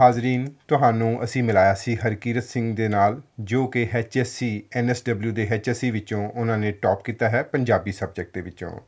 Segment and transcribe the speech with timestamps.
[0.00, 5.92] ਹਾਜ਼ਰੀਨ, ਤੁਹਾਨੂੰ ਅਸੀਂ ਮਿਲਾਇਆ ਸੀ ਹਰਕੀਰਤ ਸਿੰਘ ਦੇ ਨਾਲ, ਜੋ ਕਿ HSC NSW ਦੇ HSC
[5.92, 8.80] ਵਿੱਚੋਂ ਉਹਨਾਂ ਨੇ ਟੌਪ ਕੀਤਾ ਹੈ ਪੰਜਾਬੀ ਸਬਜੈਕਟ ਦੇ ਵਿੱਚੋਂ।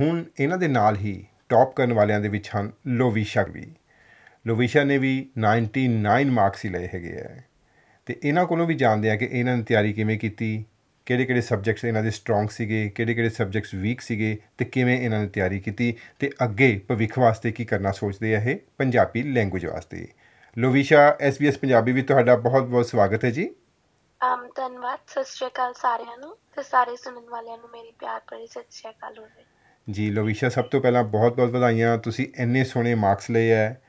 [0.00, 3.72] ਹੁਣ ਇਹਨਾਂ ਦੇ ਨਾਲ ਹੀ ਟੌਪ ਕਰਨ ਵਾਲਿਆਂ ਦੇ ਵਿੱਚ ਹਨ ਲੋਵੀਸ਼ਾ ਵੀ
[4.46, 7.36] ਲੋਵੀਸ਼ਾ ਨੇ ਵੀ 99 ਮਾਰਕਸ ਹੀ ਲਏ ਹੈਗੇ ਆ।
[8.06, 10.64] ਤੇ ਇਹਨਾਂ ਕੋਲੋਂ ਵੀ ਜਾਣਦੇ ਆ ਕਿ ਇਹਨਾਂ ਨੇ ਤਿਆਰੀ ਕਿਵੇਂ ਕੀਤੀ
[11.06, 15.20] ਕਿਹੜੇ ਕਿਹੜੇ ਸਬਜੈਕਟਸ ਇਹਨਾਂ ਦੇ ਸਟਰੋਂਗ ਸੀਗੇ ਕਿਹੜੇ ਕਿਹੜੇ ਸਬਜੈਕਟਸ ਵੀਕ ਸੀਗੇ ਤੇ ਕਿਵੇਂ ਇਹਨਾਂ
[15.20, 20.08] ਨੇ ਤਿਆਰੀ ਕੀਤੀ ਤੇ ਅੱਗੇ ਭਵਿੱਖ ਵਾਸਤੇ ਕੀ ਕਰਨਾ ਸੋਚਦੇ ਆ ਇਹ ਪੰਜਾਬੀ ਲੈਂਗੁਏਜ ਵਾਸਤੇ।
[20.58, 23.50] ਲੋਵੀਸ਼ਾ SBS ਪੰਜਾਬੀ ਵਿੱਚ ਤੁਹਾਡਾ ਬਹੁਤ-ਬਹੁਤ ਸਵਾਗਤ ਹੈ ਜੀ।
[24.22, 28.46] ਆਮ ਧੰਨਵਾਦ। ਸਤਿ ਸ਼੍ਰੀ ਅਕਾਲ ਸਾਰਿਆਂ ਨੂੰ ਤੇ ਸਾਰੇ ਸੁਣਨ ਵਾਲਿਆਂ ਨੂੰ ਮੇਰੀ ਪਿਆਰ ਭਰੀ
[28.46, 29.44] ਸਤਿ ਸ਼੍ਰੀ ਅਕਾਲ ਹੋਵੇ।
[29.90, 33.85] ਜੀ ਲੋਵੀਸ਼ਾ ਸਭ ਤੋਂ ਪਹਿਲਾਂ ਬਹੁਤ-ਬਹੁਤ ਵਧਾਈਆਂ। ਤੁਸੀਂ ਇੰਨੇ ਸੋਹਣੇ ਮਾਰਕਸ ਲਏ ਐ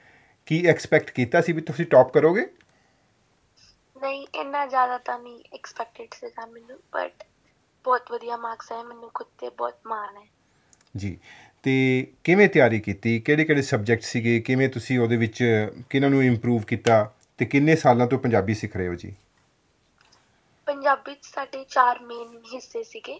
[0.47, 2.45] ਕੀ ਐਕਸਪੈਕਟ ਕੀਤਾ ਸੀ ਵੀ ਤੁਸੀਂ ਟੌਪ ਕਰੋਗੇ?
[4.01, 7.23] ਨਹੀਂ ਇੰਨਾ ਜ਼ਿਆਦਾ ਤਾਂ ਨਹੀਂ ਐਕਸਪੈਕਟਡ ਸੀਗਾ ਮੈਨੂੰ ਬਟ
[7.83, 10.27] ਬਹੁਤ ਵਧੀਆ ਮਾਰਕਸ ਆਏ ਮੈਨੂੰ ਖੁਦ ਤੇ ਬਹੁਤ ਮਾਣ ਹੈ।
[10.97, 11.19] ਜੀ
[11.63, 13.19] ਤੇ ਕਿਵੇਂ ਤਿਆਰੀ ਕੀਤੀ?
[13.19, 14.39] ਕਿਹੜੇ ਕਿਹੜੇ ਸਬਜੈਕਟ ਸੀਗੇ?
[14.39, 17.13] ਕਿਵੇਂ ਤੁਸੀਂ ਉਹਦੇ ਵਿੱਚ ਕਿਹਨਾਂ ਨੂੰ ਇੰਪਰੂਵ ਕੀਤਾ?
[17.37, 19.15] ਤੇ ਕਿੰਨੇ ਸਾਲਾਂ ਤੋਂ ਪੰਜਾਬੀ ਸਿੱਖ ਰਹੇ ਹੋ ਜੀ?
[20.65, 23.19] ਪੰਜਾਬੀ 'ਚ ਸਾਡੇ ਚਾਰ ਮੇਨ ਹਿੱਸੇ ਸੀਗੇ।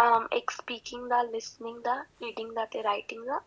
[0.00, 3.40] Um ਇੱਕ ਸਪੀਕਿੰਗ ਦਾ ਲਿਸਨਿੰਗ ਦਾ ਰੀਡਿੰਗ ਦਾ ਤੇ ਰਾਈਟਿੰਗ ਦਾ।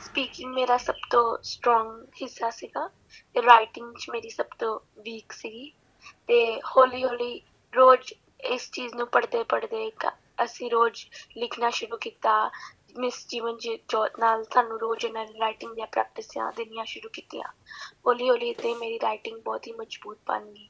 [0.00, 2.88] ਸਪੀਕਿੰਗ ਮੇਰਾ ਸਭ ਤੋਂ ਸਟਰੋਂਗ ਹਿੱਸਾ ਸੀਗਾ
[3.34, 5.72] ਤੇ ਰਾਈਟਿੰਗ 'ਚ ਮੇਰੀ ਸਭ ਤੋਂ ਵੀਕ ਸੀਗੀ।
[6.26, 7.40] ਤੇ ਹੌਲੀ ਹੌਲੀ
[7.76, 10.12] ਰੋਜ਼ ਇਸ ਚੀਜ਼ ਨੂੰ ਪੜ੍ਹਦੇ ਕ-
[10.44, 12.50] ਅਸੀਂ ਰੋਜ਼ ਲਿਖਣਾ ਸ਼ੁਰੂ ਕੀਤਾ।
[12.98, 17.48] ਮਿਸ ਜੀਵਨ ਜੀ ਜੋਤ ਨਾਲ ਸਾਨੂੰ ਰੋਜ਼ ਇਹਨਾਂ ਰਾਈਟਿੰਗ ਦੀਆਂ ਪ੍ਰੈਕਟਿਸਾਂ ਦੇਣੀਆਂ ਸ਼ੁਰੂ ਕੀਤੀਆਂ।
[18.06, 20.68] ਹੌਲੀ ਹੌਲੀ ਤੇ ਮੇਰੀ ਰਾਈਟਿੰਗ ਬਹੁਤ ਹੀ ਮਜ਼ਬੂਤ ਬਣ ਗਈ।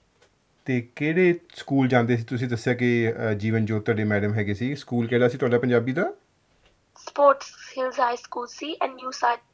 [0.66, 2.24] ਤੇ ਕਿਹੜੇ ਸਕੂਲ ਜਾਂਦੇ ਸੀ?
[2.24, 6.12] ਤੁਸੀਂ ਦੱਸਿਆ ਕਿ ਜੀਵਨ ਜੋਤ ਤੁਹਾਡੇ ਮੈਡਮ ਹੈਗੇ ਸੀ। ਸਕੂਲ ਕਿਹੜਾ ਸੀ ਤੁਹਾਡਾ ਪੰਜਾਬੀ ਦਾ?
[6.98, 9.10] Sports Hills high school C and New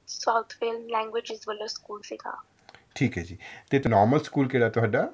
[0.07, 2.37] South Wales languages ਵੱਲੋਂ ਸਕੂਲ ਸੀਗਾ।
[2.95, 3.39] ਠੀਕ ਹੈ ਜੀ।
[3.71, 5.13] ਤੇ ਨਾਰਮਲ ਸਕੂਲ ਕਿਹੜਾ ਤੁਹਾਡਾ?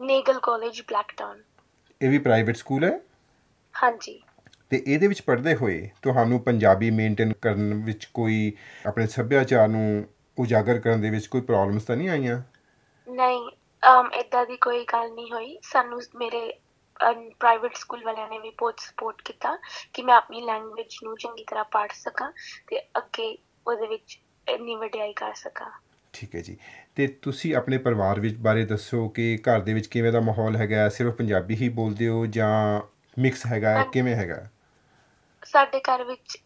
[0.00, 1.42] ਨੇਗਲ ਕਾਲਜ ਬਲੈਕਟਾਊਨ
[2.02, 3.00] ਇਹ ਵੀ ਪ੍ਰਾਈਵੇਟ ਸਕੂਲ ਹੈ?
[3.74, 4.20] ਹਾਂਜੀ।
[4.70, 8.52] ਤੇ ਇਹਦੇ ਵਿੱਚ ਪੜ੍ਹਦੇ ਹੋਏ ਤੁਹਾਨੂੰ ਪੰਜਾਬੀ ਮੇਨਟੇਨ ਕਰਨ ਵਿੱਚ ਕੋਈ
[8.86, 10.04] ਆਪਣੇ ਸੱਭਿਆਚਾਰ ਨੂੰ
[10.38, 12.42] ਉਜਾਗਰ ਕਰਨ ਦੇ ਵਿੱਚ ਕੋਈ ਪ੍ਰੋਬਲਮਸ ਤਾਂ ਨਹੀਂ ਆਈਆਂ?
[13.06, 13.50] ਨਹੀਂ
[13.82, 16.40] ਅਮ ਇਦਾਂ ਦੀ ਕੋਈ ਗੱਲ ਨਹੀਂ ਹੋਈ। ਸਾਨੂੰ ਮੇਰੇ
[17.00, 19.56] ਪ੍ਰਾਈਵੇਟ ਸਕੂਲ ਵਾਲਿਆਂ ਨੇ ਵੀ ਬਹੁਤ ਸਪੋਰਟ ਕੀਤਾ
[19.94, 22.32] ਕਿ ਮੈਂ ਆਪਣੀ ਲੈਂਗੁਏਜ ਨੂੰ ਚੰਗੀ ਤਰ੍ਹਾਂ ਪੜ੍ਹ ਸਕਾਂ
[22.68, 25.70] ਤੇ ਅੱਗੇ ਉਹਦੇ ਵਿੱਚ ਇੰਨੀ ਵਡਿਆਈ ਕਰ ਸਕਾਂ।
[26.14, 26.56] ਠੀਕ ਹੈ ਜੀ।
[26.96, 30.88] ਤੇ ਤੁਸੀਂ ਆਪਣੇ ਪਰਿਵਾਰ ਵਿੱਚ ਬਾਰੇ ਦੱਸੋ ਕਿ ਘਰ ਦੇ ਵਿੱਚ ਕਿਵੇਂ ਦਾ ਮਾਹੌਲ ਹੈਗਾ?
[30.90, 32.80] ਸਿਰਫ ਪੰਜਾਬੀ ਹੀ ਬੋਲਦੇ ਹੋ ਜਾਂ
[33.16, 33.82] ਮਿਕਸ ਹੈਗਾ?
[33.84, 34.46] ਕਿਵੇਂ ਹੈਗਾ?
[35.42, 36.36] ਸਾਡੇ ਘਰ ਵਿੱਚ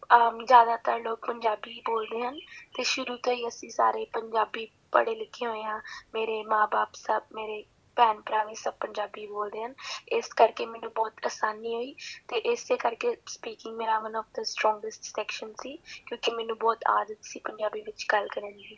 [0.43, 2.39] ਜ਼ਿਆਦਾਤਰ ਲੋਕ ਪੰਜਾਬੀ ਹੀ ਬੋਲਦੇ ਹਨ
[2.75, 5.79] ਤੇ ਸ਼ੁਰੂ ਤੋਂ ਹੀ ਅਸੀਂ ਸਾਰੇ ਪੰਜਾਬੀ ਪੜ੍ਹੇ ਲਿਖੇ ਹੋਏ ਹਾਂ,
[6.13, 7.63] ਮੇਰੇ ਮਾਪੇ ਸਭ, ਮੇਰੇ
[7.97, 9.73] ਭੈਣ ਭਰਾ ਵੀ ਸਭ ਪੰਜਾਬੀ ਬੋਲਦੇ ਹਨ,
[10.11, 11.93] ਇਸ ਕਰਕੇ ਮੈਨੂੰ ਬਹੁਤ ਆਸਾਨੀ ਹੋਈ
[12.27, 17.17] ਤੇ ਇਸੇ ਕਰਕੇ ਸਪੀਕਿੰਗ ਮੇਰਾ one of the strongest section ਸੀ, ਕਿਉਂਕਿ ਮੈਨੂੰ ਬਹੁਤ ਆਦਤ
[17.21, 18.77] ਸੀ ਪੰਜਾਬੀ ਵਿੱਚ ਗੱਲ ਕਰਨ ਦੀ।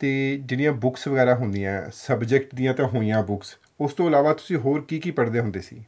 [0.00, 4.80] ਤੇ ਜਿਹੜੀਆਂ ਬੁੱਕਸ ਵਗੈਰਾ ਹੁੰਦੀਆਂ ਸਬਜੈਕਟ ਦੀਆਂ ਤਾਂ ਹੋਈਆਂ ਬੁੱਕਸ ਉਸ ਤੋਂ ਇਲਾਵਾ ਤੁਸੀਂ ਹੋਰ
[4.80, 5.84] ਕੀ ਕੀ ਪੜ੍ਹਦੇ ਹੁੰਦੇ ਸੀ?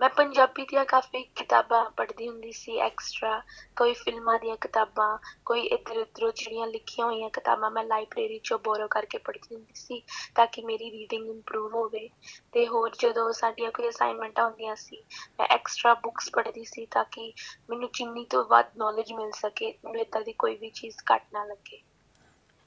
[0.00, 3.40] ਮੈਂ ਪੰਜਾਬੀ ਦੀਆਂ ਕਾਫੀ ਕਿਤਾਬਾਂ ਪੜ੍ਹਦੀ ਹੁੰਦੀ ਸੀ ਐਕਸਟਰਾ
[3.76, 8.86] ਕੋਈ ਫਿਲਮਾਂ ਦੀਆਂ ਕਿਤਾਬਾਂ, ਕੋਈ ਇੱਧਰ ਉੱਧਰੋਂ ਜਿਹੜੀਆਂ ਲਿਖੀਆਂ ਹੋਈਆਂ ਕਿਤਾਬਾਂ ਮੈਂ ਲਾਇਬ੍ਰੇਰੀ ਚੋਂ ਬੋਰੋ
[8.88, 10.02] ਕਰਕੇ ਪੜ੍ਹਦੀ ਹੁੰਦੀ ਸੀ
[10.34, 12.08] ਤਾਂ ਕਿ ਮੇਰੀ ਰੀਡਿੰਗ ਇੰਪਰੂਵ ਹੋਵੇ
[12.52, 15.02] ਤੇ ਹੋਰ ਜਦੋਂ ਸਾਡੀਆਂ ਕੋਈ ਅਸਾਈਨਮੈਂਟਾਂ ਹੁੰਦੀਆਂ ਸੀ,
[15.40, 17.32] ਮੈਂ ਐਕਸਟਰਾ ਬੁੱਕਸ ਪੜ੍ਹਦੀ ਸੀ ਤਾਂ ਕਿ
[17.70, 21.44] ਮੈਨੂੰ ਜਿੰਨੀ ਤੋਂ ਵੱਧ ਨੌਲੇਜ ਮਿਲ ਸਕੇ, ਮੈਨੂੰ ਇੱਦਾਂ ਦੀ ਕੋਈ ਵੀ ਚੀਜ਼ ਘੱਟ ਨਾ
[21.44, 21.82] ਲੱਗੇ।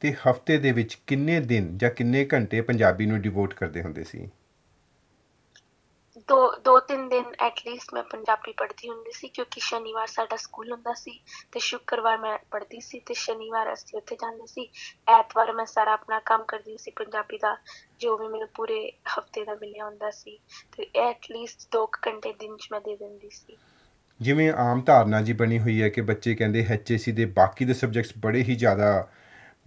[0.01, 4.29] ਤੇ ਹਫ਼ਤੇ ਦੇ ਵਿੱਚ ਕਿੰਨੇ ਦਿਨ ਜਾਂ ਕਿੰਨੇ ਘੰਟੇ ਪੰਜਾਬੀ ਨੂੰ ਡਿਵੋਟ ਕਰਦੇ ਹੁੰਦੇ ਸੀ?
[6.29, 10.93] ਦੋ ਦੋ ਤਿੰਨ ਦਿਨ ਐਟਲੀਸਟ ਮੈਂ ਪੰਜਾਬੀ ਪੜ੍ਹਦੀ ਹੁੰਦੀ ਸੀ ਕਿਉਂਕਿ ਸ਼ਨੀਵਾਰ ਸਾਡਾ ਸਕੂਲ ਹੁੰਦਾ
[10.93, 11.19] ਸੀ
[11.51, 14.69] ਤੇ ਸ਼ੁੱਕਰਵਾਰ ਮੈਂ ਪੜ੍ਹਦੀ ਸੀ ਤੇ ਸ਼ਨੀਵਾਰ ਅਸੀਂ ਉੱਥੇ ਜਾਂਦੇ ਸੀ।
[15.09, 17.55] ਐਤਵਾਰ ਮੈਂ ਸਾਰਾ ਆਪਣਾ ਕੰਮ ਕਰਦੀ ਸੀ ਪੰਜਾਬੀ ਦਾ
[17.99, 20.37] ਜੋ ਵੀ ਮੈਨੂੰ ਪੂਰੇ ਹਫ਼ਤੇ ਦਾ ਮਿਲਿਆ ਹੁੰਦਾ ਸੀ
[20.77, 23.57] ਤੇ ਐਟਲੀਸਟ 2 ਘੰਟੇ ਦਿਨ 'ਚ ਮੈਂ ਦੇ ਦਿੰਦੀ ਸੀ।
[24.21, 28.13] ਜਿਵੇਂ ਆਮ ਧਾਰਨਾ ਜੀ ਬਣੀ ਹੋਈ ਹੈ ਕਿ ਬੱਚੇ ਕਹਿੰਦੇ ਐਚਏਸੀ ਦੇ ਬਾਕੀ ਦੇ ਸਬਜੈਕਟਸ
[28.17, 29.07] ਬੜੇ ਹੀ ਜ਼ਿਆਦਾ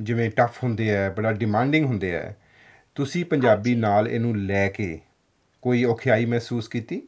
[0.00, 2.32] ਜਿਵੇਂ ਟਫ ਹੁੰਦੇ ਆ ਬੜਾ ਡਿਮਾਂਡਿੰਗ ਹੁੰਦੇ ਆ।
[2.94, 5.00] ਤੁਸੀਂ ਪੰਜਾਬੀ ਨਾਲ ਇਹਨੂੰ ਲੈ ਕੇ
[5.66, 7.00] ਕੋਈ ਔਖਿਆਈ ਮਹਿਸੂਸ ਕੀਤੀ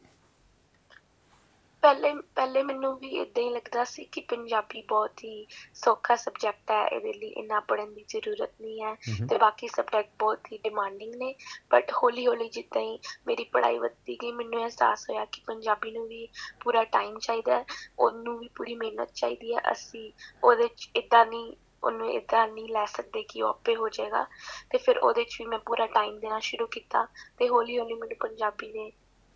[1.83, 6.87] ਪਹਿਲੇ ਪਹਿਲੇ ਮੈਨੂੰ ਵੀ ਇਦਾਂ ਹੀ ਲੱਗਦਾ ਸੀ ਕਿ ਪੰਜਾਬੀ ਬਹੁਤ ਹੀ ਸੌਖਾ ਸਬਜੈਕਟ ਹੈ
[6.87, 8.93] ਇਹਦੇ ਲਈ ਇੰਨਾ ਪੜ੍ਹਨ ਦੀ ਜ਼ਰੂਰਤ ਨਹੀਂ ਹੈ।
[9.27, 11.33] ਤੇ ਬਾਕੀ ਸਬਜੈਕਟ ਬਹੁਤ ਹੀ ਡਿਮਾਂਡਿੰਗ ਨੇ
[11.71, 16.07] ਬਟ ਹੌਲੀ ਹੌਲੀ ਜਿੱਦਾਂ ਹੀ ਮੇਰੀ ਪੜ੍ਹਾਈ ਵੱਧਦੀ ਗਈ ਮੈਨੂੰ ਅਹਿਸਾਸ ਹੋਇਆ ਕਿ ਪੰਜਾਬੀ ਨੂੰ
[16.07, 16.27] ਵੀ
[16.59, 17.65] ਪੂਰਾ ਟਾਈਮ ਚਾਹੀਦਾ ਹੈ
[17.99, 20.11] ਉਹਨੂੰ ਵੀ ਪੂਰੀ ਮਿਹਨਤ ਚਾਹੀਦੀ ਹੈ ਅਸੀਂ
[20.43, 24.27] ਉਹਦੇ 'ਚ ਇਦਾਂ ਨਹੀਂ ਉਹਨੂੰ ਇਦਾਂ ਨਹੀਂ ਲੈ ਸਕਦੇ ਕਿ ਉਹ ਆਪੇ ਹੋ ਜਾਏਗਾ।
[24.69, 28.17] ਤੇ ਫਿਰ ਉਹਦੇ 'ਚ ਵੀ ਮੈਂ ਪੂਰਾ ਟਾਈਮ ਦੇਣਾ ਸ਼ੁਰੂ ਕੀਤਾ ਤੇ ਹੌਲੀ ਹੌਲੀ ਮੈਨੂੰ
[28.19, 28.91] ਪੰਜਾਬੀ ਨੇ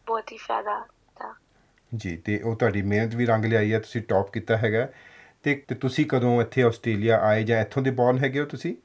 [0.08, 1.36] ਬਹੁਤ ਹੀ ਫਾਇਦਾ ਦਿੱਤਾ।
[1.96, 4.90] ਜੀ ਤੇ ਉਹ ਤੁਹਾਡੀ ਮਿਹਨਤ ਵੀ ਰੰਗ ਲਿਆਈ ਹੈ ਤੁਸੀਂ ਟੌਪ ਕੀਤਾ ਹੈਗਾ।
[5.44, 8.76] ਤੇ ਤੁਸੀਂ ਕਦੋਂ ਇੱਥੇ ਆਸਟ੍ਰੇਲੀਆ ਆਏ ਜਾਂ ਇੱਥੋਂ ਦੇ ਬੌਰਨ ਹੈਗੇ ਹੋ ਤੁਸੀਂ?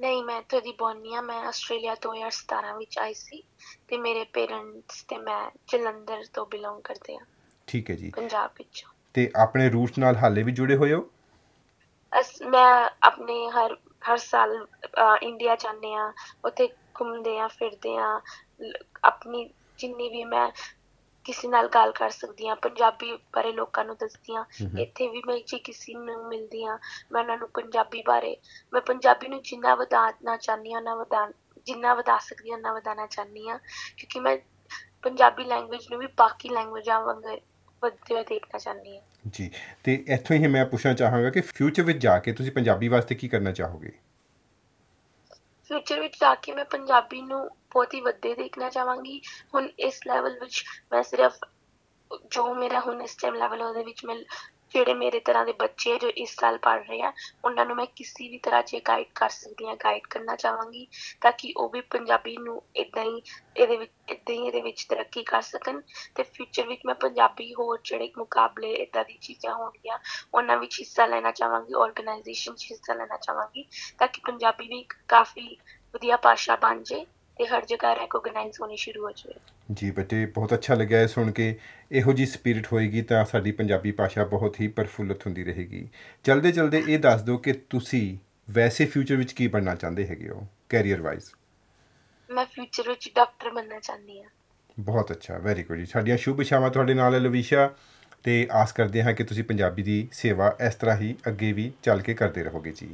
[0.00, 3.42] ਨਹੀਂ ਮੈਂ ਇੱਥੋਂ ਦੀ ਬੋਨੀ ਹਾਂ ਮੈਂ ਆਸਟ੍ਰੇਲੀਆ 2017 ਵਿੱਚ ਆਈ ਸੀ
[3.88, 7.24] ਤੇ ਮੇਰੇ ਪੇਰੈਂਟਸ ਤੇ ਮੈਂ ਜਲੰਧਰ ਤੋਂ ਬਿਲੋਂਗ ਕਰਦੇ ਹਾਂ।
[7.66, 11.10] ਠੀਕ ਹੈ ਜੀ। ਪੰਜਾਬ ਵਿੱਚੋਂ। ਤੇ ਆਪਣੇ ਰੂਟਸ ਨਾਲ ਹਾਲੇ ਵੀ ਜੁੜੇ ਹੋਏ ਹੋ?
[12.12, 13.76] ਅਸ ਮੈਂ ਆਪਣੇ ਹਰ
[14.10, 14.66] ਹਰ ਸਾਲ
[15.22, 16.12] ਇੰਡੀਆ ਜਾਂਦੇ ਆ
[16.44, 16.68] ਉੱਥੇ
[17.00, 18.20] ਘੁੰਮਦੇ ਆ ਫਿਰਦੇ ਆ
[19.04, 19.44] ਆਪਣੀ
[19.78, 20.50] ਜਿੰਨੀ ਵੀ ਮੈਂ
[21.26, 24.44] ਕਿਸੇ ਨਾਲ ਗੱਲ ਕਰ ਸਕਦੀ ਆ ਪੰਜਾਬੀ ਬਾਰੇ ਲੋਕਾਂ ਨੂੰ ਦੱਸਦੀ ਆ।
[24.80, 26.78] ਇੱਥੇ ਵੀ ਮੈਂ ਜੇ ਕਿਸੇ ਨੂੰ ਮਿਲਦੀ ਆ
[27.12, 28.36] ਮੈਂ ਉਹਨਾਂ ਨੂੰ ਪੰਜਾਬੀ ਬਾਰੇ
[28.72, 31.26] ਮੈਂ ਪੰਜਾਬੀ ਨੂੰ ਜਿੰਨਾ ਵਧਾਉਣਾ ਚਾਹੁੰਦੀ ਹਾਂ ਉਹਨਾਂ ਵਧਾ
[31.66, 33.58] ਜਿੰਨਾ ਵਧਾ ਸਕਦੀ ਹਾਂ ਉਹਨਾਂ ਵਧਾਉਣਾ ਚਾਹੁੰਦੀ ਹਾਂ
[33.96, 34.36] ਕਿਉਂਕਿ ਮੈਂ
[35.02, 37.24] ਪੰਜਾਬੀ ਲੈਂਗੁਏਜ ਨੂੰ ਵੀ ਬਾਕੀ ਲੈਂਗੁਏਜਾਂ ਵਾਂਗ
[37.82, 39.02] ਵਧਦੇ ਹੋਏ ਦੇਖਣਾ ਚਾਹੁੰਦੀ ਹਾਂ
[39.32, 39.50] ਜੀ।
[39.84, 43.28] ਤੇ ਇੱਥੋਂ ਹੀ ਮੈਂ ਪੁੱਛਣਾ ਚਾਹਾਂਗਾ ਕਿ ਫਿਊਚਰ ਵਿੱਚ ਜਾ ਕੇ ਤੁਸੀਂ ਪੰਜਾਬੀ ਵਾਸਤੇ ਕੀ
[43.28, 43.92] ਕਰਨਾ ਚਾਹੋਗੇ?
[45.68, 49.20] ਫਿਊਚਰ ਵਿੱਚ ਜਾ ਕੇ ਮੈਂ ਪੰਜਾਬੀ ਨੂੰ ਬਹੁਤ ਹੀ ਵੱਡੇ ਦੇਖਣਾ ਚਾਹਾਂਗੀ।
[49.54, 51.36] ਹੁਣ ਇਸ ਲੈਵਲ ਵਿੱਚ ਮੈਂ ਸਿਰਫ
[52.30, 54.16] ਜੋ ਮੇਰਾ ਹੁਣ ਇਸ ਟਾਈਮ ਲੈਵਲ ਉਹਦੇ ਵਿੱਚ ਮੈਂ
[54.74, 57.12] ਜਿਹੜੇ ਮੇਰੇ ਤਰ੍ਹਾਂ ਦੇ ਬੱਚੇ ਆ, ਜੋ ਇਸ ਸਾਲ ਪੜ੍ਹ ਰਹੇ ਆ,
[57.44, 60.86] ਉਹਨਾਂ ਨੂੰ ਮੈਂ ਕਿਸੇ ਵੀ ਤਰ੍ਹਾਂ 'ਚ ਗਾਈਡ ਕਰ ਸਕਦੀ ਹਾਂ ਗਾਈਡ ਕਰਨਾ ਚਾਹਾਂਗੀ
[61.20, 63.22] ਤਾਂ ਕਿ ਉਹ ਵੀ ਪੰਜਾਬੀ ਨੂੰ ਇਦਾਂ ਹੀ
[63.56, 65.80] ਇਹਦੇ ਵਿੱਚ ਇਦਾਂ ਹੀ ਇਹਦੇ ਵਿੱਚ ਤਰੱਕੀ ਕਰ ਸਕਣ
[66.14, 69.98] ਤੇ ਫਿਊਚਰ ਵਿੱਚ ਮੈਂ ਪੰਜਾਬੀ ਹੋਰ ਜਿਹੜੇ ਮੁਕਾਬਲੇ ਇਦਾਂ ਦੀ ਚੀਜ਼ਾਂ ਹੋਣਗੀਆਂ,
[70.34, 73.64] ਉਹਨਾਂ ਵਿੱਚ ਹਿੱਸਾ ਲੈਣਾ ਚਾਹਾਂਗੀ ਆਰਗੇਨਾਈਜੇਸ਼ਨ 'ਚ ਹਿੱਸਾ ਲੈਣਾ ਚਾਹਾਂਗੀ
[73.98, 75.56] ਤਾਂ ਕਿ ਪੰਜਾਬੀ ਵੀ ਇੱਕ ਕਾਫੀ
[75.94, 77.04] ਵਧੀਆ ਭਾਸ਼ਾ ਬਣ ਜੇ
[77.37, 81.31] ਤੇ ਹਰ ਜਗ੍ਹਾ ਰੈਕੋਗਨਾਈਜ਼ ਹੋਣੀ ਸ਼ੁਰੂ ਹੋ ਜਾਵੇ ਜੀ ਬੇਟੇ ਬਹੁਤ ਅੱਛਾ ਲੱਗਿਆ ਇਹ ਸੁਣ
[81.31, 81.55] ਕੇ
[81.91, 85.87] ਇਹੋ ਜੀ ਸਪਿਰਿਟ ਹੋਏਗੀ ਤਾਂ ਸਾਡੀ ਪੰਜਾਬੀ ਭਾਸ਼ਾ ਬਹੁਤ ਹੀ ਪ੍ਰਫੁੱਲਤ ਹੁੰਦੀ ਰਹੇਗੀ
[86.25, 88.17] ਚਲਦੇ ਚਲਦੇ ਇਹ ਦੱਸ ਦਿਓ ਕਿ ਤੁਸੀਂ
[88.49, 91.31] ਵੈਸੇ ਫਿਊਚਰ ਵਿੱਚ ਕੀ ਬਣਨਾ ਚਾਹੁੰਦੇ ਹੈਗੇ ਹੋ ਕੈਰੀਅਰ ਵਾਈਜ਼
[92.29, 94.29] ਮੈਂ ਫਿਊਚਰ ਵਿੱਚ ਡਾਕਟਰ ਬਣਨਾ ਚਾਹੁੰਦੀ ਹਾਂ
[94.77, 97.69] ਬਹੁਤ ਅੱਛਾ ਵੈਰੀ ਗੁੱਡ ਜੀ ਸਾਡੀਆਂ ਸ਼ੁਭ ਇਛਾਵਾਂ ਤੁਹਾਡੇ ਨਾਲ ਹੈ ਲਵੀਸ਼ਾ
[98.23, 102.01] ਤੇ ਆਸ ਕਰਦੇ ਹਾਂ ਕਿ ਤੁਸੀਂ ਪੰਜਾਬੀ ਦੀ ਸੇਵਾ ਇਸ ਤਰ੍ਹਾਂ ਹੀ ਅੱਗੇ ਵੀ ਚੱਲ
[102.01, 102.87] ਕੇ ਕਰਦੇ ਰਹੋਗੇ ਜੀ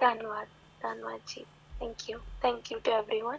[0.00, 0.46] ਧੰਨਵਾਦ
[0.82, 1.44] ਧੰਨਵਾਦ ਜੀ
[1.80, 3.38] thank you thank you to everyone